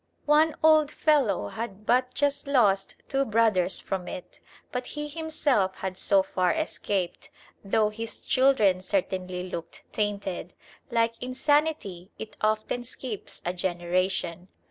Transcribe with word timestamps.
One 0.25 0.55
old 0.63 0.89
fellow 0.89 1.49
had 1.49 1.85
but 1.85 2.15
just 2.15 2.47
lost 2.47 2.95
two 3.07 3.23
brothers 3.23 3.79
from 3.79 4.07
it, 4.07 4.39
but 4.71 4.87
he 4.87 5.07
himself 5.07 5.75
had 5.75 5.95
so 5.95 6.23
far 6.23 6.51
escaped, 6.53 7.29
though 7.63 7.89
his 7.89 8.21
children 8.25 8.81
certainly 8.81 9.47
looked 9.51 9.83
tainted. 9.91 10.55
Like 10.89 11.21
insanity, 11.21 12.09
it 12.17 12.35
often 12.41 12.83
skips 12.83 13.43
a 13.45 13.53
generation. 13.53 14.47